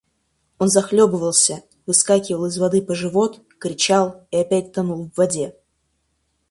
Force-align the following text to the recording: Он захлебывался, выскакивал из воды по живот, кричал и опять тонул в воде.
Он 0.57 0.67
захлебывался, 0.67 1.63
выскакивал 1.85 2.47
из 2.47 2.57
воды 2.57 2.81
по 2.81 2.95
живот, 2.95 3.39
кричал 3.59 4.25
и 4.31 4.37
опять 4.37 4.71
тонул 4.73 5.11
в 5.11 5.15
воде. 5.15 5.55